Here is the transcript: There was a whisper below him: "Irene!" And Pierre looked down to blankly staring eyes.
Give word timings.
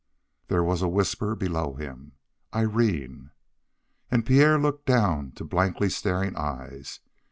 There 0.47 0.63
was 0.63 0.81
a 0.81 0.87
whisper 0.87 1.35
below 1.35 1.75
him: 1.75 2.13
"Irene!" 2.55 3.29
And 4.09 4.25
Pierre 4.25 4.57
looked 4.57 4.87
down 4.87 5.31
to 5.33 5.45
blankly 5.45 5.91
staring 5.91 6.35
eyes. 6.35 7.01